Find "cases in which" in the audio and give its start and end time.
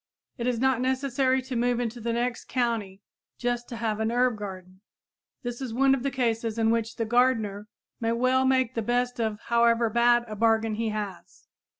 6.09-6.95